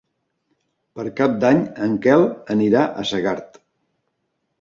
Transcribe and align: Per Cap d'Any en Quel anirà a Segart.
Per 0.99 1.03
Cap 1.19 1.35
d'Any 1.43 1.59
en 1.87 1.93
Quel 2.05 2.25
anirà 2.55 2.87
a 3.03 3.05
Segart. 3.11 3.61